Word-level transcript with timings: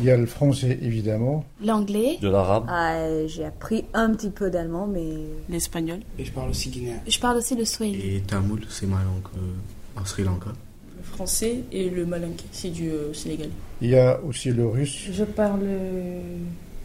Il 0.00 0.06
y 0.06 0.10
a 0.10 0.16
le 0.16 0.26
français 0.26 0.78
évidemment. 0.82 1.44
L'anglais. 1.64 2.18
De 2.20 2.28
l'arabe. 2.28 2.66
Ah, 2.68 3.26
j'ai 3.26 3.44
appris 3.44 3.84
un 3.94 4.12
petit 4.12 4.30
peu 4.30 4.50
d'allemand, 4.50 4.86
mais. 4.86 5.14
L'espagnol. 5.48 6.00
Et 6.18 6.24
je 6.24 6.32
parle 6.32 6.50
aussi 6.50 6.70
guinéen. 6.70 6.96
Je 7.06 7.18
parle 7.18 7.36
aussi 7.36 7.54
le 7.54 7.64
swahili. 7.64 8.16
Et 8.16 8.20
tamoul, 8.20 8.62
c'est 8.68 8.86
ma 8.86 8.96
langue 8.96 9.28
euh, 9.36 10.00
en 10.00 10.04
Sri 10.04 10.24
Lanka. 10.24 10.50
Le 10.96 11.04
français 11.04 11.60
et 11.70 11.90
le 11.90 12.06
malinké, 12.06 12.44
c'est 12.50 12.70
du 12.70 12.90
euh, 12.90 13.12
sénégalais. 13.12 13.50
Il 13.80 13.90
y 13.90 13.96
a 13.96 14.20
aussi 14.22 14.50
le 14.50 14.66
russe. 14.66 15.08
Je 15.12 15.24
parle 15.24 15.60
euh, 15.62 16.20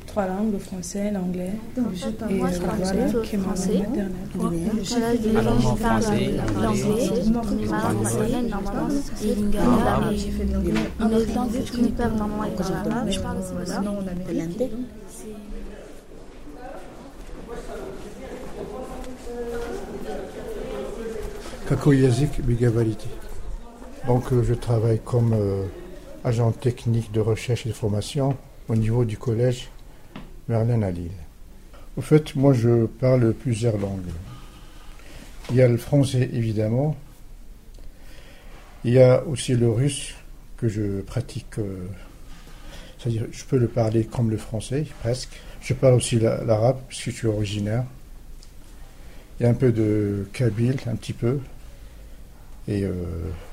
trois 0.10 0.28
langues, 0.28 0.54
le 0.54 0.60
français, 0.60 1.12
l'anglais. 1.12 1.52
Et 1.78 1.82
moi, 2.34 2.50
je 2.52 2.59
parle 2.59 2.80
voilà, 2.80 3.21
qui 3.23 3.36
est 3.36 3.38
ma 3.38 3.44
français. 3.44 3.73
langue 3.73 4.05
maternelle. 4.05 4.82
Français, 5.78 6.28
l'anglais, 6.62 6.98
autre 11.16 11.36
langue 11.36 11.52
que 11.52 11.66
je 11.66 11.72
connais 11.72 11.90
pas 11.90 12.08
normalement, 12.08 12.44
et 12.44 12.52
l'arabe. 12.58 13.09
Je 13.09 13.20
parle 13.20 13.38
aussi. 13.38 13.54
Donc 24.07 24.34
euh, 24.34 24.44
je 24.44 24.54
travaille 24.55 24.99
comme 24.99 25.34
euh, 25.34 25.66
agent 26.23 26.52
technique 26.54 27.12
de 27.12 27.20
recherche 27.20 27.68
et 27.68 27.70
de 27.70 27.76
formation 27.76 28.35
au 28.70 28.76
niveau 28.76 29.05
du 29.05 29.18
collège 29.20 29.70
Merlin 30.49 30.81
à 30.81 30.89
Lille. 30.91 31.12
Au 31.95 32.02
fait, 32.02 32.35
moi 32.35 32.53
je 32.53 32.85
parle 32.88 33.34
plusieurs 33.34 33.77
langues. 33.77 34.09
Il 35.52 35.55
y 35.57 35.62
a 35.62 35.67
le 35.67 35.77
français 35.77 36.27
évidemment. 36.34 36.98
Il 38.84 38.93
y 38.93 38.99
a 38.99 39.23
aussi 39.26 39.54
le 39.55 39.70
russe 39.70 40.16
que 40.57 40.67
je 40.67 41.02
pratique. 41.02 41.59
euh, 41.59 41.85
C'est-à-dire, 42.98 43.26
je 43.31 43.43
peux 43.45 43.57
le 43.57 43.67
parler 43.67 44.05
comme 44.05 44.30
le 44.31 44.38
français, 44.38 44.85
presque. 45.02 45.30
Je 45.62 45.73
parle 45.73 45.93
aussi 45.93 46.20
la- 46.20 46.43
l'arabe, 46.43 46.79
puisque 46.87 47.12
je 47.12 47.15
suis 47.15 47.27
originaire. 47.27 47.84
Il 49.40 49.43
y 49.43 49.46
a 49.46 49.49
un 49.49 49.54
peu 49.54 49.71
de 49.71 50.27
kabyle, 50.34 50.77
un 50.87 50.96
petit 50.96 51.13
peu. 51.13 51.40
Et 52.68 52.84
euh, 52.84 52.93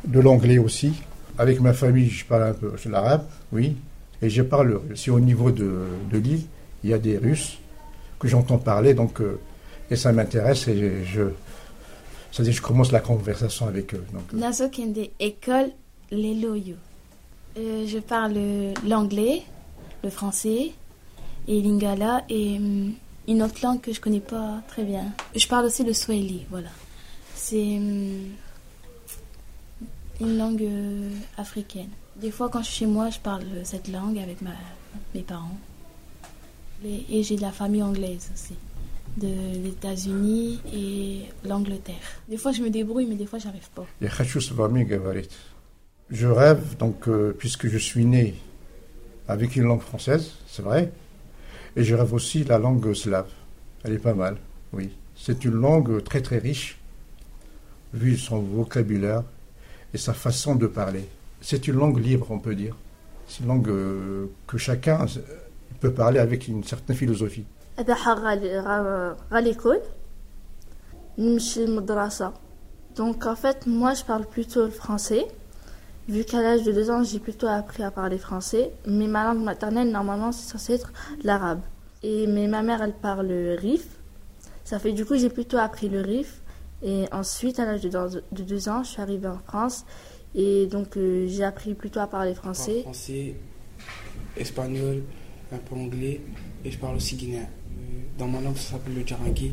de 0.06 0.20
l'anglais 0.20 0.58
aussi. 0.58 0.94
Avec 1.38 1.60
ma 1.60 1.72
famille, 1.74 2.08
je 2.08 2.24
parle 2.24 2.42
un 2.44 2.54
peu 2.54 2.72
l'arabe, 2.88 3.26
oui. 3.52 3.76
Et 4.22 4.30
je 4.30 4.42
parle. 4.42 4.80
Et 5.06 5.10
au 5.10 5.20
niveau 5.20 5.50
de 5.50 5.86
l'île, 6.12 6.44
il 6.86 6.90
y 6.90 6.94
a 6.94 6.98
des 6.98 7.18
Russes 7.18 7.58
que 8.20 8.28
j'entends 8.28 8.58
parler, 8.58 8.94
euh, 8.96 9.40
et 9.90 9.96
ça 9.96 10.12
m'intéresse. 10.12 10.68
Et 10.68 11.04
je, 11.04 12.60
commence 12.60 12.92
la 12.92 13.00
conversation 13.00 13.66
avec 13.66 13.92
eux. 13.94 14.04
Euh. 14.14 14.18
Euh, 17.58 17.86
je 17.86 17.98
parle 17.98 18.36
l'anglais, 18.86 19.42
le 20.04 20.10
français 20.10 20.72
et 21.48 21.60
lingala 21.60 22.22
et 22.28 22.56
hum, 22.58 22.92
une 23.26 23.42
autre 23.42 23.58
langue 23.64 23.80
que 23.80 23.92
je 23.92 24.00
connais 24.00 24.20
pas 24.20 24.62
très 24.68 24.84
bien. 24.84 25.06
Je 25.34 25.48
parle 25.48 25.66
aussi 25.66 25.82
le 25.82 25.92
swahili, 25.92 26.46
voilà. 26.50 26.68
C'est 27.34 27.78
hum, 27.78 28.28
une 30.20 30.38
langue 30.38 30.68
africaine. 31.36 31.90
Des 32.14 32.30
fois, 32.30 32.48
quand 32.48 32.60
je 32.60 32.66
suis 32.66 32.76
chez 32.76 32.86
moi, 32.86 33.10
je 33.10 33.18
parle 33.18 33.44
cette 33.64 33.88
langue 33.88 34.18
avec 34.18 34.38
mes 35.14 35.22
parents. 35.22 35.58
Et, 36.84 37.22
j'ai 37.22 37.36
de 37.36 37.42
la 37.42 37.52
famille 37.52 37.82
anglaise 37.82 38.30
aussi, 38.34 38.54
de 39.16 39.28
l'États-Unis 39.62 40.60
et 40.74 41.22
l'Angleterre. 41.48 41.94
Des 42.28 42.36
fois, 42.36 42.52
je 42.52 42.62
me 42.62 42.70
débrouille, 42.70 43.06
mais 43.06 43.14
des 43.14 43.26
fois, 43.26 43.38
j'arrive 43.38 43.68
pas. 43.74 43.86
Je 46.10 46.26
rêve, 46.26 46.76
donc, 46.78 47.08
euh, 47.08 47.34
puisque 47.36 47.66
je 47.66 47.78
suis 47.78 48.04
né 48.04 48.34
avec 49.26 49.56
une 49.56 49.64
langue 49.64 49.80
française, 49.80 50.32
c'est 50.46 50.62
vrai, 50.62 50.92
et 51.74 51.82
je 51.82 51.94
rêve 51.94 52.12
aussi 52.12 52.44
la 52.44 52.58
langue 52.58 52.92
slave. 52.94 53.30
Elle 53.82 53.94
est 53.94 53.98
pas 53.98 54.14
mal, 54.14 54.36
oui. 54.72 54.90
C'est 55.16 55.44
une 55.44 55.54
langue 55.54 56.04
très 56.04 56.20
très 56.20 56.38
riche, 56.38 56.78
vu 57.94 58.16
son 58.16 58.38
vocabulaire 58.38 59.24
et 59.94 59.98
sa 59.98 60.12
façon 60.12 60.54
de 60.54 60.66
parler. 60.66 61.06
C'est 61.40 61.66
une 61.68 61.76
langue 61.76 61.98
libre, 61.98 62.30
on 62.30 62.38
peut 62.38 62.54
dire. 62.54 62.76
C'est 63.26 63.40
une 63.40 63.48
langue 63.48 63.68
euh, 63.68 64.26
que 64.46 64.58
chacun 64.58 65.06
peut 65.79 65.93
parler 65.93 66.19
avec 66.19 66.47
une 66.47 66.63
certaine 66.63 66.95
philosophie. 66.95 67.45
أروح 67.79 68.07
على 68.07 69.15
l'école 69.53 69.81
نمشي 71.17 71.63
المدرسة 71.63 72.31
donc 72.97 73.25
en 73.25 73.35
fait 73.35 73.65
moi 73.67 73.93
je 73.93 74.03
parle 74.03 74.25
plutôt 74.25 74.65
le 74.65 74.71
français 74.71 75.25
vu 76.09 76.23
qu'à 76.25 76.41
l'âge 76.41 76.63
de 76.63 76.71
deux 76.71 76.89
ans 76.91 77.03
j'ai 77.03 77.19
plutôt 77.19 77.47
appris 77.47 77.83
à 77.83 77.91
parler 77.91 78.17
français 78.17 78.71
mais 78.85 79.07
ma 79.07 79.23
langue 79.23 79.43
maternelle 79.43 79.89
normalement 79.91 80.31
c'est 80.31 80.49
censé 80.51 80.73
être 80.73 80.91
l'arabe 81.23 81.61
et 82.03 82.27
mais 82.27 82.47
ma 82.47 82.61
mère 82.63 82.81
elle 82.81 82.93
parle 82.93 83.27
le 83.27 83.55
rif 83.55 83.85
ça 84.69 84.77
fait 84.79 84.91
du 84.91 85.05
coup 85.05 85.15
j'ai 85.15 85.29
plutôt 85.29 85.57
appris 85.57 85.87
le 85.89 86.01
rif 86.01 86.29
et 86.83 87.05
ensuite 87.21 87.57
à 87.61 87.65
l'âge 87.65 87.81
de 87.81 87.89
deux- 87.89 88.23
de 88.37 88.43
deux 88.51 88.63
ans 88.69 88.83
je 88.83 88.89
suis 88.93 89.01
arrivée 89.01 89.27
en 89.37 89.39
France 89.49 89.77
et 90.43 90.67
donc 90.67 90.89
euh, 90.97 91.25
j'ai 91.33 91.45
appris 91.51 91.73
plutôt 91.81 92.01
à 92.01 92.07
parler 92.07 92.33
Je 92.35 92.41
parle 92.41 92.55
français 92.55 92.81
français, 92.81 93.35
espagnol, 94.37 94.97
un 95.52 95.58
peu 95.58 95.74
anglais 95.74 96.20
et 96.64 96.70
je 96.70 96.78
parle 96.78 96.96
aussi 96.96 97.16
guinéen. 97.16 97.42
Euh, 97.42 98.18
Dans 98.18 98.26
ma 98.28 98.40
langue, 98.40 98.56
ça 98.56 98.72
s'appelle 98.72 98.94
le 98.94 99.06
djaranké. 99.06 99.52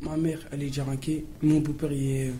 Ma 0.00 0.16
mère, 0.16 0.40
elle 0.52 0.62
est 0.62 0.72
djaranké. 0.72 1.24
Mon 1.42 1.60
beau-père, 1.60 1.92
il 1.92 2.10
est, 2.10 2.32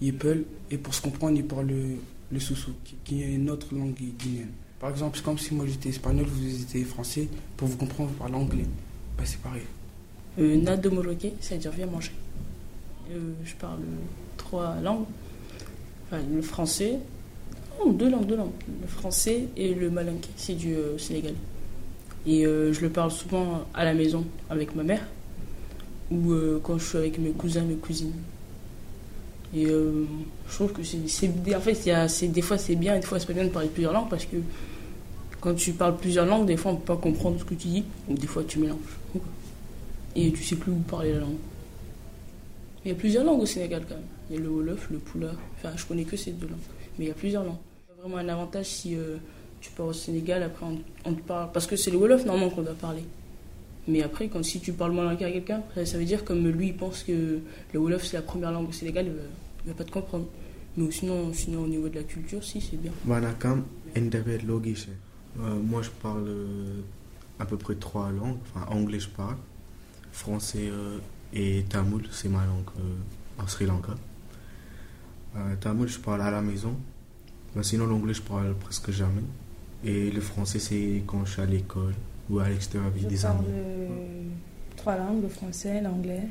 il 0.00 0.14
peul. 0.14 0.44
Et 0.70 0.78
pour 0.78 0.94
se 0.94 1.00
comprendre, 1.02 1.36
il 1.36 1.44
parle 1.44 1.66
le, 1.66 1.96
le 2.30 2.40
soussou, 2.40 2.72
qui, 2.84 2.96
qui 3.04 3.22
est 3.22 3.34
une 3.34 3.50
autre 3.50 3.74
langue 3.74 3.94
guinéenne. 3.94 4.50
Par 4.78 4.90
exemple, 4.90 5.16
c'est 5.16 5.24
comme 5.24 5.38
si 5.38 5.54
moi 5.54 5.64
j'étais 5.66 5.90
espagnol, 5.90 6.26
vous 6.26 6.62
étiez 6.62 6.84
français. 6.84 7.28
Pour 7.56 7.68
vous 7.68 7.76
comprendre, 7.76 8.10
vous 8.10 8.16
parlez 8.16 8.34
anglais. 8.34 8.66
Bah, 9.16 9.24
c'est 9.24 9.40
pareil. 9.40 9.62
Euh, 10.38 10.56
Nado 10.56 10.90
Moroké, 10.90 11.34
c'est-à-dire 11.40 11.70
viens 11.72 11.86
manger. 11.86 12.12
Euh, 13.10 13.32
je 13.44 13.54
parle 13.54 13.80
trois 14.36 14.76
langues. 14.80 15.04
Enfin, 16.06 16.22
le 16.34 16.42
français. 16.42 16.98
Oh, 17.80 17.92
deux 17.92 18.10
langues, 18.10 18.26
deux 18.26 18.36
langues. 18.36 18.52
Le 18.80 18.86
français 18.86 19.44
et 19.56 19.74
le 19.74 19.90
malinké, 19.90 20.28
c'est 20.36 20.54
du 20.54 20.74
euh, 20.74 20.98
sénégalais. 20.98 21.34
Et 22.26 22.46
euh, 22.46 22.72
je 22.72 22.80
le 22.80 22.90
parle 22.90 23.10
souvent 23.10 23.64
à 23.74 23.84
la 23.84 23.94
maison 23.94 24.24
avec 24.48 24.74
ma 24.74 24.82
mère 24.82 25.04
ou 26.10 26.32
euh, 26.32 26.60
quand 26.62 26.78
je 26.78 26.84
suis 26.84 26.98
avec 26.98 27.18
mes 27.18 27.30
cousins, 27.30 27.62
mes 27.62 27.74
cousines. 27.74 28.12
Et 29.54 29.66
euh, 29.66 30.04
je 30.48 30.54
trouve 30.54 30.72
que 30.72 30.82
c'est. 30.82 31.28
En 31.54 31.60
fait, 31.60 31.86
y 31.86 32.28
des 32.28 32.42
fois 32.42 32.58
c'est 32.58 32.76
bien 32.76 32.96
des 32.96 33.02
fois 33.02 33.18
c'est 33.18 33.26
pas 33.26 33.32
bien 33.32 33.44
de 33.44 33.50
parler 33.50 33.68
plusieurs 33.68 33.92
langues 33.92 34.08
parce 34.08 34.24
que 34.24 34.36
quand 35.40 35.54
tu 35.54 35.72
parles 35.72 35.96
plusieurs 35.96 36.26
langues, 36.26 36.46
des 36.46 36.56
fois 36.56 36.72
on 36.72 36.76
peut 36.76 36.94
pas 36.94 36.96
comprendre 36.96 37.38
ce 37.40 37.44
que 37.44 37.54
tu 37.54 37.68
dis 37.68 37.84
ou 38.08 38.14
des 38.14 38.26
fois 38.26 38.44
tu 38.44 38.60
mélanges. 38.60 38.78
Et 40.14 40.30
tu 40.30 40.42
sais 40.44 40.56
plus 40.56 40.72
où 40.72 40.76
parler 40.76 41.12
la 41.14 41.20
langue. 41.20 41.38
Il 42.84 42.88
y 42.88 42.92
a 42.92 42.94
plusieurs 42.94 43.24
langues 43.24 43.40
au 43.40 43.46
Sénégal 43.46 43.82
quand 43.88 43.94
même. 43.94 44.04
Il 44.30 44.36
y 44.36 44.38
a 44.38 44.42
le 44.42 44.48
Wolof, 44.48 44.90
le 44.90 44.98
Poula. 44.98 45.32
Enfin, 45.56 45.70
je 45.74 45.86
connais 45.86 46.04
que 46.04 46.16
ces 46.16 46.32
deux 46.32 46.48
langues. 46.48 46.58
Mais 46.98 47.06
il 47.06 47.08
y 47.08 47.10
a 47.10 47.14
plusieurs 47.14 47.44
langues. 47.44 47.56
Vraiment 47.98 48.18
un 48.18 48.28
avantage 48.28 48.66
si 48.66 48.96
tu 49.62 49.70
pars 49.70 49.86
au 49.86 49.92
Sénégal, 49.94 50.42
après 50.42 50.66
on, 51.04 51.14
te 51.14 51.20
parle. 51.22 51.50
Parce 51.52 51.66
que 51.66 51.76
c'est 51.76 51.90
le 51.90 51.96
Wolof 51.96 52.26
normalement 52.26 52.50
qu'on 52.50 52.62
doit 52.62 52.74
parler. 52.74 53.04
Mais 53.88 54.02
après, 54.02 54.28
quand 54.28 54.44
si 54.44 54.60
tu 54.60 54.72
parles 54.72 54.92
malinké 54.92 55.24
à 55.24 55.30
quelqu'un, 55.32 55.62
ça, 55.84 55.96
veut 55.96 56.04
dire 56.04 56.24
comme 56.24 56.46
lui 56.48 56.68
il 56.68 56.76
pense 56.76 57.02
que 57.04 57.38
le 57.72 57.78
Wolof 57.80 58.04
c'est 58.04 58.16
la 58.16 58.22
première 58.22 58.52
langue 58.52 58.68
au 58.68 58.72
Sénégal, 58.72 59.06
il 59.06 59.12
il 59.64 59.68
va 59.68 59.74
pas 59.74 59.84
te 59.84 59.92
comprendre. 59.92 60.26
Mais 60.76 60.90
sinon, 60.90 61.32
sinon 61.32 61.62
au 61.62 61.66
niveau 61.68 61.88
de 61.88 61.94
la 61.96 62.02
culture, 62.02 62.42
si 62.42 62.60
c'est 62.60 62.76
bien. 62.76 62.92
Euh, 65.40 65.58
moi, 65.60 65.82
je 65.82 65.90
parle 65.90 66.26
euh, 66.26 66.80
à 67.38 67.46
peu 67.46 67.56
près 67.56 67.74
trois 67.74 68.10
langues. 68.10 68.38
Enfin, 68.54 68.66
anglais, 68.70 69.00
je 69.00 69.08
parle. 69.08 69.36
Français 70.12 70.68
euh, 70.70 70.98
et 71.32 71.64
tamoul, 71.68 72.02
c'est 72.10 72.28
ma 72.28 72.44
langue 72.44 72.68
en 73.38 73.46
Sri 73.46 73.64
Lanka. 73.66 73.94
Tamoul, 75.60 75.88
je 75.88 75.98
parle 75.98 76.20
à 76.20 76.30
la 76.30 76.42
maison. 76.42 76.76
Mais 77.54 77.62
sinon, 77.62 77.86
l'anglais, 77.86 78.12
je 78.12 78.20
parle 78.20 78.54
presque 78.54 78.90
jamais. 78.90 79.22
Et 79.84 80.10
le 80.10 80.20
français, 80.20 80.58
c'est 80.58 81.02
quand 81.06 81.24
je 81.24 81.32
suis 81.32 81.42
à 81.42 81.46
l'école 81.46 81.94
ou 82.30 82.38
à 82.38 82.48
l'extérieur 82.48 82.88
avec 82.88 83.02
Je 83.02 83.08
des 83.08 83.16
parle 83.16 83.36
amis. 83.38 83.46
euh, 83.50 83.88
trois 84.76 84.96
langues, 84.96 85.22
le 85.22 85.28
français, 85.28 85.80
l'anglais 85.80 86.22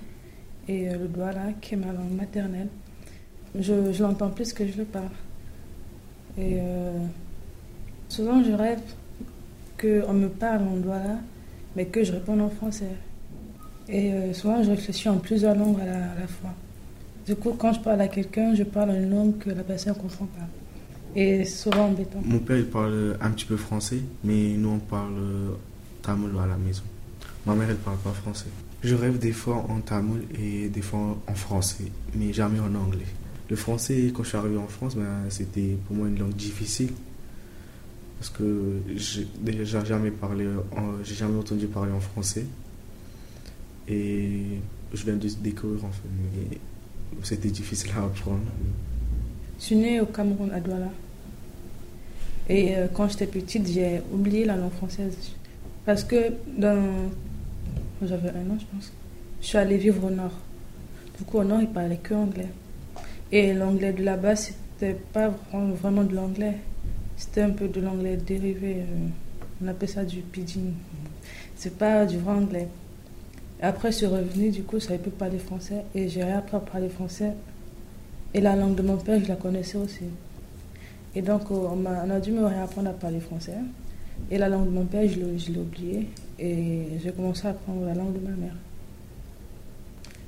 et 0.68 0.90
euh, 0.90 0.98
le 0.98 1.08
douala, 1.08 1.52
qui 1.60 1.74
est 1.74 1.78
ma 1.78 1.92
langue 1.92 2.12
maternelle. 2.16 2.70
Je, 3.60 3.92
je 3.92 4.04
l'entends 4.04 4.30
plus 4.30 4.54
que 4.54 4.66
je 4.66 4.78
le 4.78 4.86
parle. 4.86 5.10
Et 6.38 6.60
euh, 6.62 6.98
souvent, 8.08 8.42
je 8.44 8.52
rêve 8.54 8.80
qu'on 9.80 10.14
me 10.14 10.30
parle 10.30 10.64
en 10.64 10.78
douala, 10.78 11.18
mais 11.76 11.86
que 11.88 12.04
je 12.04 12.14
réponde 12.14 12.40
en 12.42 12.50
français. 12.50 12.96
Et 13.90 14.14
euh, 14.14 14.34
souvent, 14.34 14.64
je 14.64 14.70
réfléchis 14.70 15.10
en 15.10 15.18
plusieurs 15.18 15.56
langues 15.56 15.82
à 15.82 15.86
la, 15.86 16.12
à 16.12 16.20
la 16.22 16.28
fois. 16.28 16.52
Du 17.26 17.36
coup, 17.36 17.52
quand 17.58 17.74
je 17.74 17.82
parle 17.82 18.00
à 18.00 18.08
quelqu'un, 18.08 18.56
je 18.56 18.64
parle 18.64 18.92
une 18.92 19.10
langue 19.10 19.38
que 19.40 19.50
la 19.50 19.64
personne 19.64 19.94
ne 19.94 20.00
comprend 20.00 20.26
pas. 20.28 20.48
Et 21.16 21.46
souvent 21.46 21.88
embêtant. 21.88 22.22
Mon 22.24 22.40
père, 22.40 22.58
il 22.58 22.66
parle 22.66 23.18
un 23.22 23.32
petit 23.32 23.46
peu 23.46 23.58
français, 23.58 24.00
mais 24.24 24.54
nous, 24.58 24.70
on 24.70 24.80
parle 24.80 25.16
tamoul 26.02 26.32
à 26.42 26.48
la 26.48 26.58
maison. 26.58 26.84
Ma 27.46 27.56
mère, 27.56 27.70
elle 27.70 27.78
parle 27.78 27.98
pas 27.98 28.12
français. 28.12 28.48
Je 28.84 28.96
rêve 28.96 29.20
des 29.20 29.32
fois 29.32 29.66
en 29.70 29.80
tamoul 29.80 30.24
et 30.40 30.70
des 30.70 30.82
fois 30.82 31.18
en 31.28 31.34
français, 31.36 31.86
mais 32.16 32.34
jamais 32.34 32.60
en 32.60 32.74
anglais. 32.76 33.06
Le 33.50 33.56
français, 33.56 34.12
quand 34.14 34.24
je 34.24 34.30
suis 34.30 34.38
arrivé 34.38 34.58
en 34.58 34.68
France, 34.68 34.96
ben, 34.96 35.26
c'était 35.30 35.78
pour 35.86 35.96
moi 35.96 36.08
une 36.08 36.18
langue 36.18 36.34
difficile. 36.36 36.92
parce 38.18 38.30
que 38.30 38.80
j'ai 38.96 39.28
déjà 39.40 39.84
jamais 39.84 40.12
parlé, 40.12 40.48
j'ai 41.04 41.16
jamais 41.16 41.40
entendu 41.40 41.66
parler 41.66 41.92
en 41.92 42.00
français. 42.00 42.46
Et 43.88 44.44
je 44.94 45.04
viens 45.04 45.16
de 45.16 45.28
découvrir 45.28 45.86
en 45.86 45.92
fait, 45.92 46.58
c'était 47.24 47.50
difficile 47.50 47.92
à 47.98 48.04
apprendre. 48.04 48.42
Je 49.62 49.68
suis 49.68 49.76
née 49.76 50.02
au 50.02 50.08
Cameroun, 50.08 50.50
à 50.52 50.60
Douala. 50.60 50.90
Et 52.50 52.76
euh, 52.76 52.88
quand 52.92 53.08
j'étais 53.08 53.28
petite, 53.28 53.68
j'ai 53.68 54.02
oublié 54.12 54.44
la 54.44 54.56
langue 54.56 54.72
française. 54.72 55.16
Parce 55.86 56.04
que 56.04 56.34
dans... 56.58 56.84
j'avais 58.02 58.30
un 58.30 58.50
an, 58.50 58.58
je 58.60 58.66
pense, 58.76 58.92
je 59.40 59.46
suis 59.46 59.60
allée 59.60 59.78
vivre 59.78 60.04
au 60.04 60.10
nord. 60.10 60.34
Du 61.16 61.24
coup, 61.26 61.38
au 61.38 61.44
nord, 61.44 61.62
ils 61.62 61.68
parlaient 61.68 62.00
que 62.02 62.16
anglais. 62.16 62.48
Et 63.32 63.54
l'anglais 63.54 63.94
de 63.94 64.04
là-bas, 64.04 64.36
c'était 64.36 64.98
pas 65.14 65.32
vraiment- 65.52 66.04
de 66.06 66.16
l'anglais. 66.16 66.58
C'était 67.16 67.42
un 67.42 67.52
peu 67.52 67.68
de 67.68 67.82
l'anglais 67.82 68.18
dérivé. 68.18 68.78
euh, 68.80 69.08
on 69.64 69.68
appelle 69.68 69.90
ça 69.90 70.04
du 70.04 70.22
pidgin. 70.22 70.74
C'est 71.56 71.78
pas 71.78 72.08
du 72.08 72.18
vrai 72.18 72.34
anglais. 72.34 72.68
Après, 73.62 73.92
je 73.92 73.98
suis 73.98 74.06
revenue, 74.08 74.50
du 74.50 74.64
coup, 74.64 74.80
je 74.80 74.86
savais 74.86 74.98
plus 74.98 75.12
parler 75.12 75.38
français. 75.38 75.84
Et 75.94 76.10
j'ai 76.10 76.24
réappris 76.24 76.56
à 76.56 76.60
parler 76.62 76.90
français 76.90 77.34
et 78.34 78.42
la 78.42 78.56
langue 78.56 78.76
de 78.76 78.82
mon 78.82 78.98
père, 78.98 79.20
je 79.22 79.28
la 79.28 79.36
connaissais 79.36 79.78
aussi. 79.78 80.06
Et 81.14 81.22
donc, 81.22 81.52
euh, 81.52 81.68
on, 81.74 81.86
a 81.86 82.20
dû 82.20 82.32
me 82.32 82.46
réapprendre 82.46 82.90
à 82.90 82.94
parler 82.94 83.20
français. 83.20 83.58
Et 84.30 84.38
la 84.38 84.48
langue 84.48 84.66
de 84.66 84.72
mon 84.72 84.86
père, 84.86 85.08
je 85.08 85.20
l'ai 85.20 85.60
oubliée. 85.60 86.08
Et 86.40 86.98
j'ai 87.04 87.12
commencé 87.12 87.48
à 87.48 87.52
apprendre 87.52 87.86
la 87.86 87.94
langue 87.94 88.14
de 88.14 88.26
ma 88.26 88.36
mère. 88.36 88.56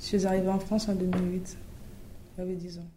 Je 0.00 0.04
suis 0.04 0.26
arrivée 0.26 0.48
en 0.48 0.58
France 0.58 0.88
en 0.88 0.94
2008. 0.94 1.56
J'avais 2.36 2.54
10 2.54 2.78
ans. 2.78 2.93